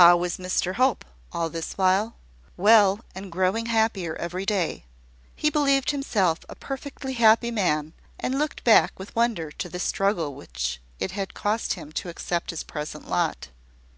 How 0.00 0.16
was 0.16 0.38
Mr 0.38 0.76
Hope, 0.76 1.04
all 1.30 1.50
this 1.50 1.74
while? 1.74 2.14
Well, 2.56 3.00
and 3.14 3.30
growing 3.30 3.66
happier 3.66 4.16
every 4.16 4.46
day. 4.46 4.86
He 5.36 5.50
believed 5.50 5.90
himself 5.90 6.38
a 6.48 6.54
perfectly 6.54 7.12
happy 7.12 7.50
man, 7.50 7.92
and 8.18 8.38
looked 8.38 8.64
back 8.64 8.98
with 8.98 9.14
wonder 9.14 9.50
to 9.50 9.68
the 9.68 9.78
struggle 9.78 10.34
which 10.34 10.80
it 10.98 11.10
had 11.10 11.34
cost 11.34 11.74
him 11.74 11.92
to 12.00 12.08
accept 12.08 12.48
his 12.48 12.62
present 12.62 13.10
lot. 13.10 13.48